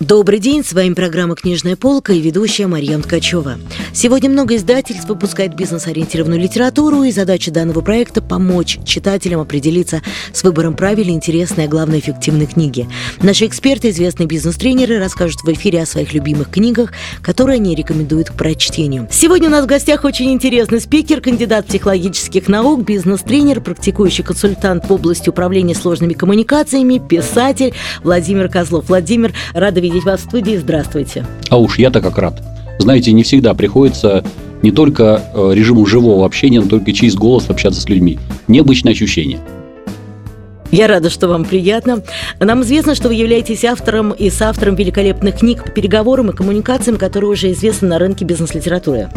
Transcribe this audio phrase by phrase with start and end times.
[0.00, 3.58] Добрый день, с вами программа «Книжная полка» и ведущая Марьям Ткачева.
[3.92, 10.00] Сегодня много издательств выпускает бизнес-ориентированную литературу, и задача данного проекта– помочь читателям определиться
[10.32, 12.88] с выбором правильной, интересной, а главное, эффективной книги.
[13.22, 18.34] Наши эксперты, известные бизнес-тренеры, расскажут в эфире о своих любимых книгах, которые они рекомендуют к
[18.34, 19.08] прочтению.
[19.10, 24.92] Сегодня у нас в гостях очень интересный спикер, кандидат психологических наук, бизнес-тренер, практикующий консультант в
[24.92, 28.88] области управления сложными коммуникациями, писатель Владимир Козлов.
[28.88, 30.56] Владимир, рада видеть вас в студии.
[30.56, 31.26] Здравствуйте.
[31.50, 32.42] А уж я-то как рад.
[32.78, 34.22] Знаете, не всегда приходится
[34.62, 38.18] не только э, режиму живого общения, но только через голос общаться с людьми.
[38.46, 39.40] Необычное ощущение.
[40.70, 42.02] Я рада, что вам приятно.
[42.40, 47.30] Нам известно, что вы являетесь автором и соавтором великолепных книг по переговорам и коммуникациям, которые
[47.30, 49.08] уже известны на рынке бизнес-литературы.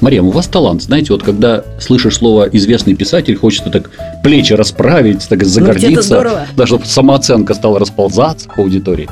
[0.00, 0.82] Мария, у вас талант.
[0.82, 3.90] Знаете, вот когда слышишь слово «известный писатель», хочется так
[4.22, 6.22] плечи расправить, так загордиться.
[6.22, 9.08] Ну, даже самооценка стала расползаться по аудитории.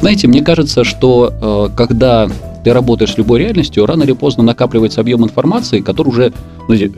[0.00, 2.28] Знаете, мне кажется, что э, когда
[2.64, 6.32] ты работаешь с любой реальностью, рано или поздно накапливается объем информации, который уже
[6.66, 6.92] знаете,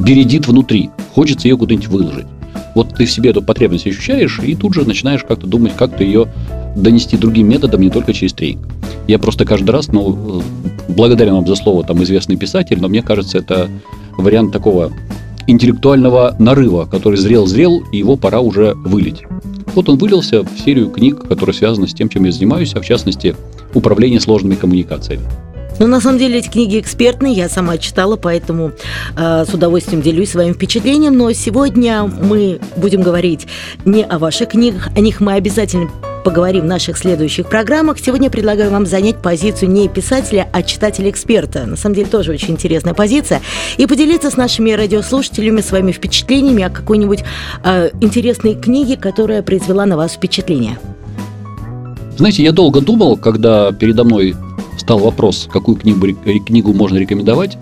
[0.00, 0.90] бередит внутри.
[1.14, 2.26] Хочется ее куда-нибудь выложить.
[2.74, 6.04] Вот ты в себе эту потребность ощущаешь, и тут же начинаешь как-то думать, как ты
[6.04, 6.28] ее
[6.74, 8.66] донести другим методом, не только через тренинг.
[9.06, 10.42] Я просто каждый раз, ну,
[10.88, 13.68] благодарен вам за слово, там, известный писатель, но мне кажется, это
[14.18, 14.92] вариант такого
[15.46, 19.22] интеллектуального нарыва, который зрел-зрел, и его пора уже вылить.
[19.76, 22.84] Вот он вылился в серию книг, которые связаны с тем, чем я занимаюсь, а в
[22.84, 23.36] частности,
[23.74, 25.22] управление сложными коммуникациями.
[25.78, 28.72] Ну, на самом деле, эти книги экспертные, я сама читала, поэтому
[29.16, 31.18] э, с удовольствием делюсь своим впечатлением.
[31.18, 33.46] Но сегодня мы будем говорить
[33.84, 35.90] не о ваших книгах, о них мы обязательно
[36.26, 38.00] поговорим в наших следующих программах.
[38.00, 41.66] Сегодня предлагаю вам занять позицию не писателя, а читателя-эксперта.
[41.66, 43.42] На самом деле тоже очень интересная позиция.
[43.76, 47.20] И поделиться с нашими радиослушателями своими впечатлениями о какой-нибудь
[47.62, 50.80] э, интересной книге, которая произвела на вас впечатление.
[52.16, 54.34] Знаете, я долго думал, когда передо мной
[54.78, 56.08] стал вопрос, какую книгу,
[56.44, 57.56] книгу можно рекомендовать.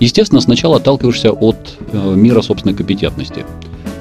[0.00, 1.56] Естественно, сначала отталкиваешься от
[1.92, 3.46] э, мира собственной компетентности.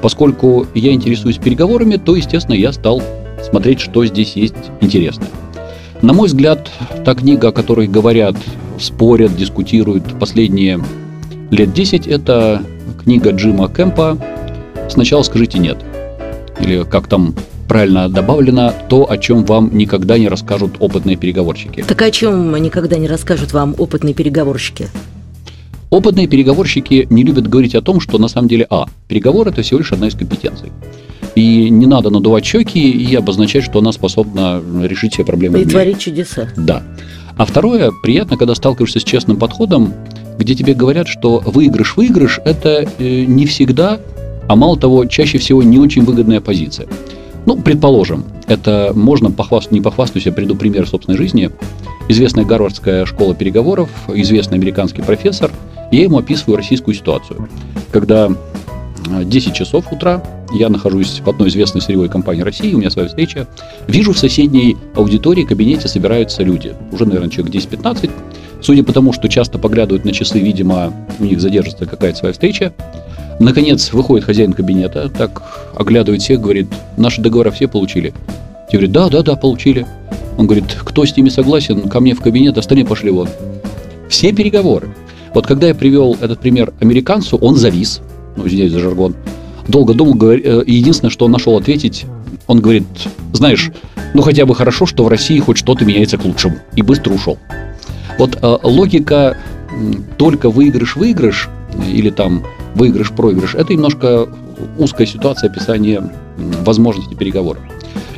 [0.01, 3.01] Поскольку я интересуюсь переговорами, то, естественно, я стал
[3.43, 5.29] смотреть, что здесь есть интересное.
[6.01, 6.69] На мой взгляд,
[7.03, 8.35] та книга, о которой говорят,
[8.79, 10.79] спорят, дискутируют последние
[11.51, 12.61] лет 10, это
[13.03, 14.17] книга Джима Кэмпа
[14.89, 15.77] «Сначала скажите нет».
[16.59, 17.33] Или как там
[17.67, 21.83] правильно добавлено, то, о чем вам никогда не расскажут опытные переговорщики.
[21.87, 24.89] Так о чем никогда не расскажут вам опытные переговорщики?
[25.89, 29.79] Опытные переговорщики не любят говорить о том, что на самом деле, а, переговор– это всего
[29.79, 30.71] лишь одна из компетенций.
[31.35, 35.61] И не надо надувать щеки и обозначать, что она способна решить все проблемы.
[35.61, 36.49] И творить чудеса.
[36.55, 36.81] Да.
[37.37, 39.93] А второе, приятно, когда сталкиваешься с честным подходом,
[40.37, 43.99] где тебе говорят, что выигрыш-выигрыш– это э, не всегда,
[44.47, 46.87] а мало того, чаще всего не очень выгодная позиция.
[47.45, 51.51] Ну, предположим, это можно похвастать, не похвастаюсь, я приду пример собственной жизни.
[52.07, 55.51] Известная Гарвардская школа переговоров, известный американский профессор,
[55.91, 57.49] я ему описываю российскую ситуацию.
[57.91, 58.31] Когда
[59.05, 60.23] 10 часов утра,
[60.53, 63.47] я нахожусь в одной известной сырьевой компании России, у меня своя встреча.
[63.87, 66.73] Вижу в соседней аудитории, кабинете собираются люди.
[66.91, 68.09] Уже, наверное, человек 10-15.
[68.61, 72.73] Судя по тому, что часто поглядывают на часы, видимо, у них задержится какая-то своя встреча.
[73.39, 75.43] Наконец, выходит хозяин кабинета, так
[75.75, 76.67] оглядывает всех, говорит,
[76.97, 78.13] наши договора все получили?
[78.71, 79.85] Те говорят, да, да, да, получили.
[80.37, 83.27] Он говорит, кто с ними согласен, ко мне в кабинет, остальные пошли вон.
[84.09, 84.87] Все переговоры.
[85.33, 88.01] Вот когда я привел этот пример американцу, он завис,
[88.35, 89.15] ну, за жаргон,
[89.67, 90.15] долго думал.
[90.31, 92.05] Э, единственное, что он нашел ответить,
[92.47, 92.83] он говорит,
[93.33, 93.71] знаешь,
[94.13, 97.37] ну хотя бы хорошо, что в России хоть что-то меняется к лучшему, и быстро ушел.
[98.17, 99.37] Вот э, логика
[100.17, 101.49] только выигрыш-выигрыш,
[101.91, 102.43] или там
[102.75, 104.27] выигрыш-проигрыш, это немножко
[104.77, 107.61] узкая ситуация описания возможностей переговоров.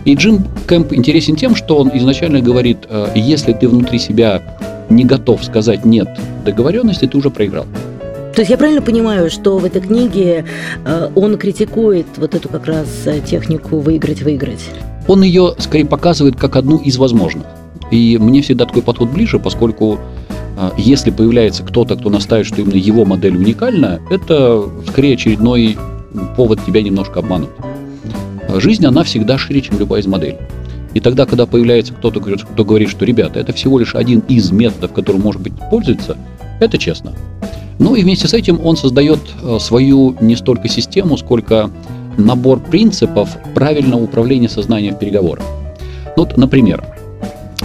[0.06, 4.42] И Джим Кэмп интересен тем, что он изначально говорит, э, если ты внутри себя
[4.90, 6.08] не готов сказать «нет»
[6.46, 7.66] договоренности, ты уже проиграл.
[8.38, 10.46] То есть я правильно понимаю, что в этой книге
[10.86, 14.64] э, он критикует вот эту как раз э, технику выиграть-выиграть?
[15.08, 17.48] Он ее скорее показывает как одну из возможных.
[17.90, 19.98] И мне всегда такой подход ближе, поскольку
[20.56, 25.76] э, если появляется кто-то, кто настаивает, что именно его модель уникальна, это скорее очередной
[26.36, 27.50] повод тебя немножко обмануть.
[28.58, 30.38] Жизнь, она всегда шире, чем любая из моделей.
[30.94, 34.94] И тогда, когда появляется кто-то, кто говорит, что, ребята, это всего лишь один из методов,
[34.94, 36.16] которым, может быть, пользуется,
[36.60, 37.16] это честно.
[37.80, 41.70] Ну и вместе с этим он создает э, свою не столько систему, сколько
[42.18, 45.46] набор принципов правильного управления сознанием в переговорах.
[46.16, 46.84] Ну, вот, например,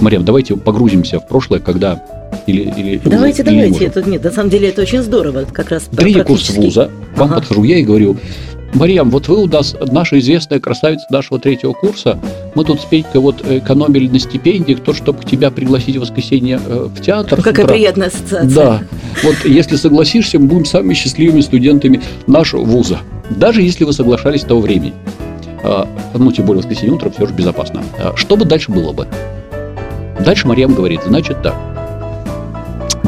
[0.01, 2.03] Мария, давайте погрузимся в прошлое, когда
[2.47, 3.85] или, или давайте, или давайте.
[3.87, 5.85] Это, нет, на самом деле это очень здорово, как раз.
[5.97, 7.37] Третий курс вуза, вам ага.
[7.37, 8.17] подхожу я и говорю,
[8.75, 12.19] Мариам, вот вы у нас наша известная красавица нашего третьего курса.
[12.55, 16.89] Мы тут с Петькой вот экономили на стипендиях, то, чтобы тебя пригласить в воскресенье э,
[16.95, 17.41] в театр.
[17.43, 18.49] Какая приятная ассоциация.
[18.49, 18.83] Да.
[19.23, 23.01] Вот если согласишься, мы будем самыми счастливыми студентами нашего вуза.
[23.31, 24.95] Даже если вы соглашались того времени.
[25.65, 27.83] А, ну, тем более воскресенье утром все же безопасно.
[27.99, 29.07] А что бы дальше было бы?
[30.25, 31.55] Дальше Марьям говорит, значит так.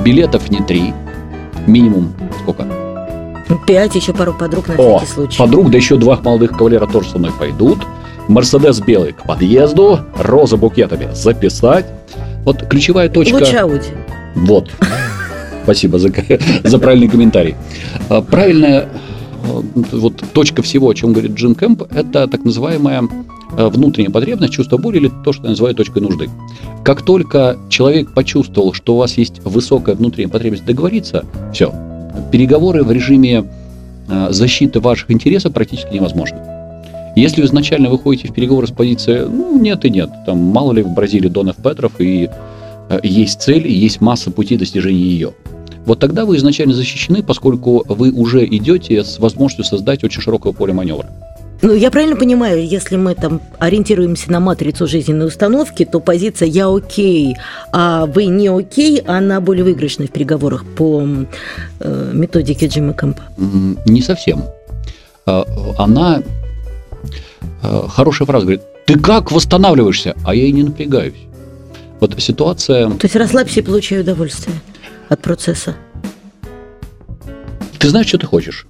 [0.04, 0.92] Билетов не три,
[1.66, 2.12] минимум
[2.42, 2.83] сколько?
[3.66, 5.38] Пять, еще пару подруг на О, всякий случай.
[5.38, 7.78] подруг, да еще два молодых кавалера тоже со мной пойдут.
[8.28, 11.86] Мерседес белый к подъезду, роза букетами записать.
[12.44, 13.34] Вот ключевая точка...
[13.34, 13.88] Лучше Ауди.
[14.34, 14.70] Вот.
[15.64, 16.10] Спасибо за,
[16.64, 17.54] за правильный комментарий.
[18.08, 19.62] А, Правильная э,
[19.92, 23.02] вот точка всего, о чем говорит Джим Кэмп, это так называемая
[23.56, 26.28] э, внутренняя потребность, чувство боли или то, что я называю точкой нужды.
[26.82, 31.72] Как только человек почувствовал, что у вас есть высокая внутренняя потребность договориться, все,
[32.30, 33.44] переговоры в режиме
[34.08, 36.38] э, защиты ваших интересов практически невозможны.
[37.16, 40.82] Если вы изначально выходите в переговоры с позиции, ну, нет и нет, там, мало ли
[40.82, 42.28] в Бразилии Донов Петров, и
[42.88, 45.32] э, есть цель, и есть масса путей достижения ее.
[45.86, 50.72] Вот тогда вы изначально защищены, поскольку вы уже идете с возможностью создать очень широкое поле
[50.72, 51.08] маневра.
[51.64, 56.68] Ну, я правильно понимаю, если мы там ориентируемся на матрицу жизненной установки, то позиция «я
[56.68, 57.36] окей»,
[57.72, 61.02] а вы не окей, она более выигрышная в переговорах по
[61.80, 63.22] э, методике Джима Кэмпа.
[63.38, 64.44] М, Не совсем.
[65.24, 65.46] А,
[65.78, 66.22] Она
[67.62, 70.14] э, хорошая фраза говорит: ты как восстанавливаешься?
[70.22, 71.14] А я и не напрягаюсь.
[71.98, 72.90] Вот ситуация.
[72.90, 74.56] То есть расслабься и получай удовольствие
[75.08, 75.74] от процесса.
[77.78, 78.66] Ты знаешь, что ты хочешь.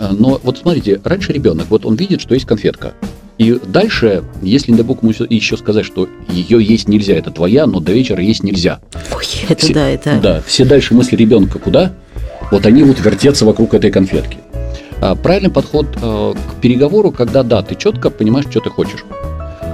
[0.00, 2.94] А, Но вот смотрите, раньше ребенок, вот он видит, что есть конфетка.
[3.38, 7.66] И дальше, если, не дай бог, ему еще сказать, что ее есть нельзя, это твоя,
[7.66, 8.80] но до вечера есть нельзя.
[9.16, 10.18] Ой, это Все- да, это...
[10.20, 11.92] Да, все дальше мысли ребенка куда?
[12.50, 14.38] Вот они будут вертеться вокруг этой конфетки.
[15.00, 19.04] А, Правильный подход э, к переговору, когда да, ты четко понимаешь, что ты хочешь.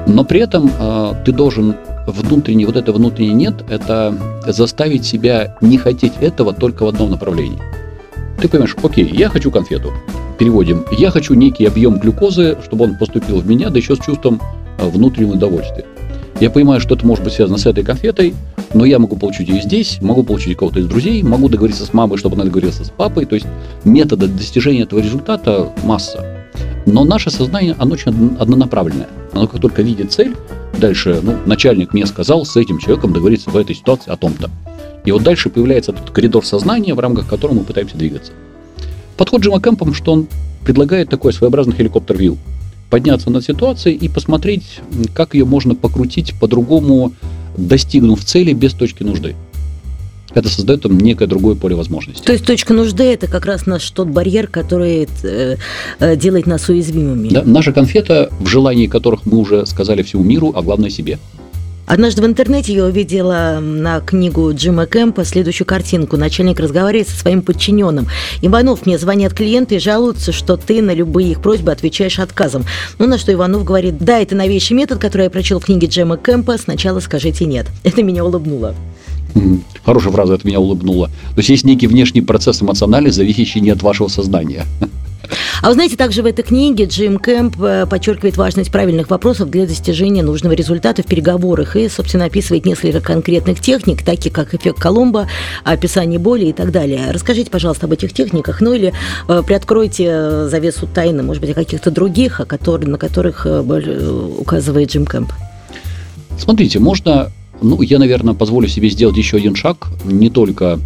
[0.07, 1.77] Но при этом э, ты должен
[2.07, 4.15] внутренне, вот это внутренне нет, это
[4.47, 7.59] заставить себя не хотеть этого только в одном направлении.
[8.41, 9.93] Ты понимаешь, окей, я хочу конфету.
[10.39, 10.85] Переводим.
[10.91, 14.41] Я хочу некий объем глюкозы, чтобы он поступил в меня, да еще с чувством
[14.79, 15.85] э, внутреннего удовольствия.
[16.41, 18.35] Я понимаю, что это может быть связано с этой конфетой,
[18.75, 22.19] но я могу получить ее здесь, могу получить кого-то из друзей, могу договориться с мамой,
[22.19, 23.25] чтобы она договорилась с папой.
[23.25, 23.47] То есть
[23.85, 26.45] метода достижения этого результата масса.
[26.87, 29.09] Но наше сознание, оно очень одно- однонаправленное.
[29.33, 30.35] Оно как только видит цель,
[30.79, 34.51] дальше, ну, начальник мне сказал с этим человеком договориться в этой ситуации о том-то.
[35.05, 38.33] И вот дальше появляется этот коридор сознания, в рамках которого мы пытаемся двигаться.
[39.17, 40.27] Подход Джима Кэмпом, что он
[40.65, 42.37] предлагает такой своеобразный хеликоптер-вью.
[42.91, 44.81] Подняться над ситуацией и посмотреть,
[45.15, 47.13] как ее можно покрутить по-другому,
[47.57, 49.35] достигнув цели без точки нужды.
[50.33, 52.25] Это создает там некое другое поле возможностей.
[52.25, 55.57] То есть точка нужды– это как раз наш тот барьер, который э,
[56.01, 57.29] э, делает нас уязвимыми.
[57.29, 61.19] Да, наша конфета, в желании которых мы уже сказали всему миру, а главное себе.
[61.87, 66.17] Однажды в интернете я увидела на книгу Джима Кэмпа следующую картинку.
[66.17, 68.07] Начальник разговаривает со своим подчиненным.
[68.41, 72.65] Иванов, мне звонят клиенты и жалуются, что ты на любые их просьбы отвечаешь отказом.
[72.99, 76.17] Ну, на что Иванов говорит, да, это новейший метод, который я прочел в книге Джима
[76.17, 77.67] Кэмпа, сначала скажите нет.
[77.85, 78.75] Это меня улыбнуло.
[79.85, 81.09] Хорошая фраза, это меня улыбнуло.
[81.09, 84.65] То есть есть некий внешний процесс эмоциональный, зависящий не от вашего сознания.
[85.63, 89.67] А вы знаете, также в этой книге Джим Кэмп э, подчеркивает важность правильных вопросов для
[89.67, 95.29] достижения нужного результата в переговорах и, собственно, описывает несколько конкретных техник, таких как эффект Коломбо,
[95.65, 97.11] описание боли и так далее.
[97.11, 98.93] Расскажите, пожалуйста, об этих техниках, ну или
[99.29, 103.61] э, приоткройте э, завесу тайны, может быть, о каких-то других, о которых, на которых э,
[104.39, 105.33] указывает Джим Кэмп.
[106.39, 107.31] Смотрите, можно,
[107.63, 110.81] ну, я, наверное, позволю себе сделать еще один шаг, не только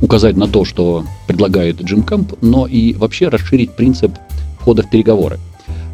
[0.00, 4.12] указать на то, что предлагает Джим Кэмп, но и вообще расширить принцип
[4.58, 5.38] входа в переговоры.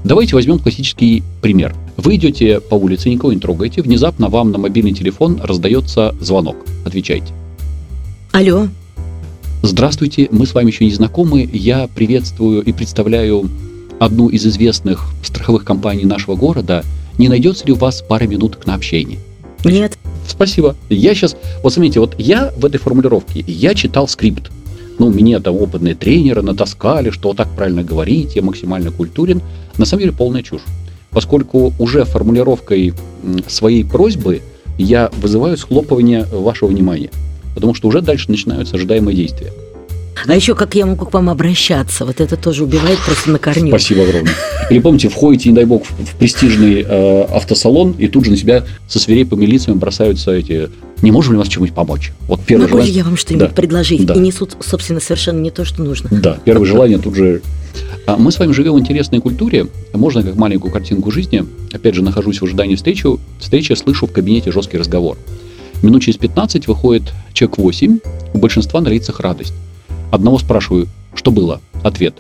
[0.05, 1.75] Давайте возьмем классический пример.
[1.97, 6.57] Вы идете по улице, никого не трогаете, внезапно вам на мобильный телефон раздается звонок.
[6.85, 7.33] Отвечайте.
[8.33, 8.69] Алло,
[9.63, 11.49] Здравствуйте, мы с вами еще не знакомы.
[11.53, 13.51] Я приветствую и представляю
[13.99, 16.83] одну из известных страховых компаний нашего города.
[17.19, 19.19] Не найдется ли у вас пара минут на общение?
[19.63, 20.77] нет, Спасибо.
[20.89, 24.51] Я сейчас, вот смотрите, вот я в этой формулировке, я читал скрипт.
[24.99, 29.41] Ну, меня там опытные тренеры натаскали, что так правильно говорить, я максимально культурен.
[29.79, 30.63] На самом деле полная чушь.
[31.11, 32.93] Поскольку уже формулировкой
[33.49, 34.43] своей просьбы
[34.79, 37.11] я вызываю схлопывание вашего внимания.
[37.55, 39.53] Потому что уже дальше начинаются ожидаемые действия.
[40.27, 42.05] А еще как я могу к вам обращаться?
[42.05, 43.69] Вот это тоже убивает просто на корню.
[43.69, 44.35] Спасибо огромное.
[44.71, 48.65] Или помните, входите, не дай бог, в престижный э, автосалон, и тут же на себя
[48.89, 50.71] со свирепыми лицами бросаются эти
[51.03, 52.13] не можем ли вас чем-нибудь помочь?
[52.29, 52.93] Вот первое Могу желание...
[52.93, 53.55] ли я вам что-нибудь да.
[53.55, 54.05] предложить?
[54.05, 54.15] Да.
[54.15, 56.11] И несут, собственно, совершенно не то, что нужно.
[56.11, 57.41] Да, первое желание тут же...
[58.07, 59.67] А мы с вами живем в интересной культуре.
[59.95, 61.45] Можно как маленькую картинку жизни.
[61.73, 63.07] Опять же, нахожусь в ожидании встречи.
[63.39, 65.17] Встречи слышу в кабинете жесткий разговор.
[65.83, 67.99] Минут через 15 выходит человек 8.
[68.35, 69.55] У большинства на лицах радость.
[70.11, 71.61] Одного спрашиваю, что было?
[71.83, 72.15] Ответ.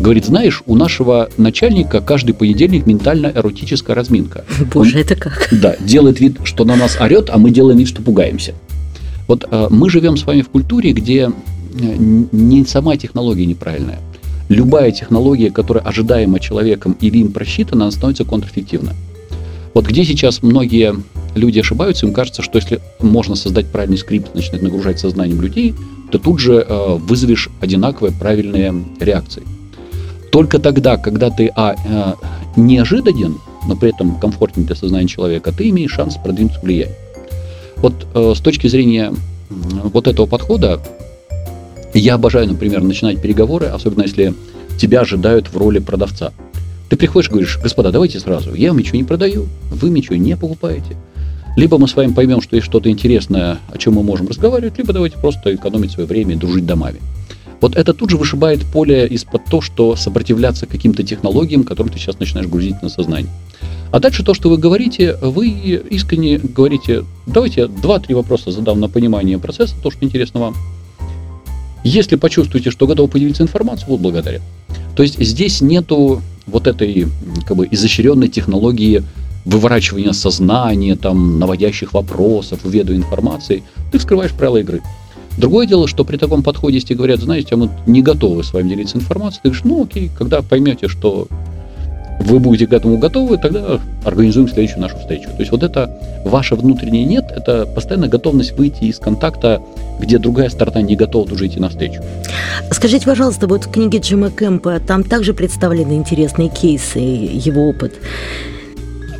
[0.00, 4.44] Говорит, знаешь, у нашего начальника каждый понедельник ментально-эротическая разминка.
[4.74, 5.48] Боже, Он, это как?
[5.50, 8.54] Да, делает вид, что на нас орет, а мы делаем вид, что пугаемся.
[9.26, 11.30] Вот э, мы живем с вами в культуре, где э,
[11.78, 13.98] не сама технология неправильная.
[14.48, 18.94] Любая технология, которая ожидаема человеком или им просчитана, она становится контрэффективна.
[19.74, 20.94] Вот где сейчас многие
[21.36, 25.74] люди ошибаются, им кажется, что если можно создать правильный скрипт, начинать нагружать сознанием людей,
[26.10, 29.42] то тут же э, вызовешь одинаковые правильные реакции.
[30.32, 32.14] Только тогда, когда ты а, э,
[32.56, 36.96] неожиданен, но при этом комфортен для сознания человека, ты имеешь шанс продвинуться влияние.
[37.76, 39.12] Вот э, с точки зрения
[39.48, 40.80] вот этого подхода,
[41.94, 44.34] я обожаю, например, начинать переговоры, особенно если
[44.78, 46.32] тебя ожидают в роли продавца.
[46.88, 50.36] Ты приходишь и говоришь, господа, давайте сразу, я вам ничего не продаю, вы ничего не
[50.36, 50.96] покупаете.
[51.56, 54.92] Либо мы с вами поймем, что есть что-то интересное, о чем мы можем разговаривать, либо
[54.92, 57.00] давайте просто экономить свое время и дружить домами.
[57.62, 62.18] Вот это тут же вышибает поле из-под то, что сопротивляться каким-то технологиям, которым ты сейчас
[62.20, 63.32] начинаешь грузить на сознание.
[63.90, 69.38] А дальше то, что вы говорите, вы искренне говорите, давайте два-три вопроса задам на понимание
[69.38, 70.54] процесса, то, что интересно вам.
[71.82, 74.42] Если почувствуете, что готовы поделиться информацией, вот благодарят.
[74.94, 77.06] То есть здесь нету вот этой
[77.46, 79.02] как бы изощренной технологии
[79.46, 83.62] выворачивания сознания, там, наводящих вопросов, введу информации.
[83.92, 84.82] Ты вскрываешь правила игры.
[85.38, 88.70] Другое дело, что при таком подходе, если говорят, знаете, а мы не готовы с вами
[88.70, 91.28] делиться информацией, ты говоришь, ну окей, когда поймете, что
[92.18, 95.28] вы будете к этому готовы, тогда организуем следующую нашу встречу.
[95.28, 99.62] То есть вот это ваше внутреннее нет, это постоянная готовность выйти из контакта,
[100.00, 102.02] где другая сторона не готова уже идти навстречу.
[102.72, 107.94] Скажите, пожалуйста, вот в книге Джима Кэмпа там также представлены интересные кейсы, его опыт.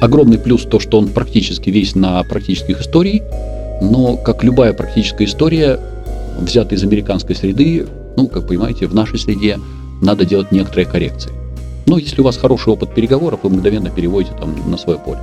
[0.01, 3.23] Огромный плюс то, что он практически весь на практических историях,
[3.81, 5.79] но, как любая практическая история,
[6.39, 7.87] взятый из американской среды,
[8.17, 9.59] ну, как понимаете, в нашей среде
[10.03, 11.31] надо делать некоторые коррекции.
[11.87, 15.21] Но если у вас хороший опыт переговоров, вы мгновенно переводите там на свое поле.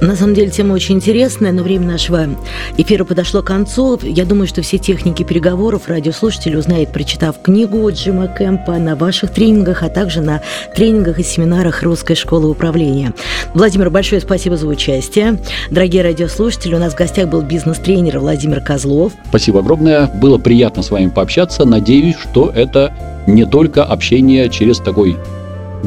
[0.00, 2.28] На самом деле тема очень интересная, но время нашего
[2.76, 3.98] эфира подошло к концу.
[4.02, 9.82] Я думаю, что все техники переговоров радиослушатели узнают, прочитав книгу Джима Кэмпа на ваших тренингах,
[9.82, 10.42] а также на
[10.74, 13.14] тренингах и семинарах Русской школы управления.
[13.54, 15.38] Владимир, большое спасибо за участие.
[15.70, 19.12] Дорогие радиослушатели, у нас в гостях был бизнес-тренер Владимир Козлов.
[19.28, 20.06] Спасибо огромное.
[20.06, 21.64] Было приятно с вами пообщаться.
[21.64, 22.92] Надеюсь, что это
[23.26, 25.16] не только общение через такой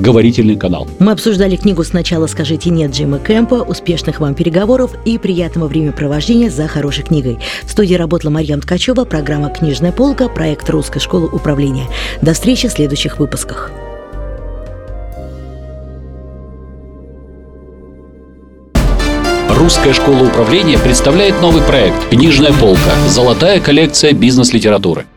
[0.01, 0.88] говорительный канал.
[1.00, 6.68] Мы обсуждали книгу «Сначала скажите нет» Джима Кэмпа, успешных вам переговоров и приятного времяпровождения за
[6.68, 7.39] хорошей книгой.
[7.63, 11.88] В студии работала Марьям Ткачева, программа «Книжная полка», проект «Русской школы управления».
[12.22, 13.72] До встречи в следующих выпусках.
[19.50, 22.94] Русская школа управления представляет новый проект «Книжная полка.
[23.10, 25.08] Золотая коллекция бизнес-литературы».